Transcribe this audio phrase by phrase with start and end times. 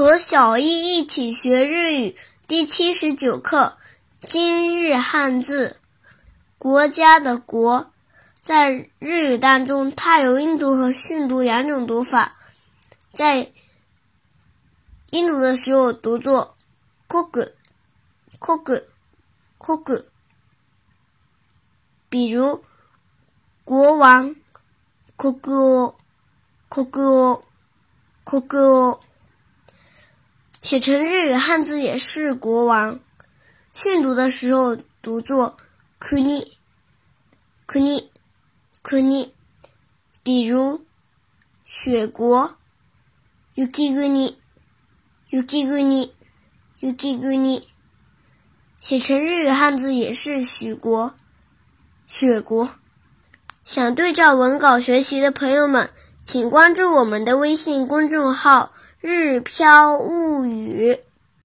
[0.00, 2.16] 和小易一起学日语
[2.48, 3.76] 第七十九课
[4.20, 5.76] 今日汉字
[6.56, 7.92] “国家”的“国”
[8.42, 12.38] 在日语当中，它有音读和训读两种读法。
[13.12, 13.52] 在
[15.10, 16.56] 音读的时候读作
[17.06, 17.52] “koku
[18.38, 18.82] koku
[19.58, 20.04] koku”，
[22.08, 22.62] 比如
[23.64, 24.34] “国王
[25.18, 25.94] koku
[26.70, 27.42] koku
[28.24, 28.98] koku”。
[30.70, 33.00] 写成日语汉字也是国王，
[33.72, 35.56] 训读的时候读作
[35.98, 36.46] kuni
[37.66, 38.06] kuni
[38.80, 39.30] kuni，
[40.22, 40.86] 比如
[41.64, 42.56] 雪国
[43.56, 44.36] yuki kuni
[45.30, 46.12] yuki kuni
[46.80, 47.64] yuki kuni，
[48.80, 51.16] 写成日语汉字也是许国
[52.06, 52.76] 雪国。
[53.64, 55.90] 想对照文稿学习的朋友们，
[56.24, 58.72] 请关注我们的微信公众号。
[59.02, 60.59] 日飘物语。
[60.80, 61.09] it.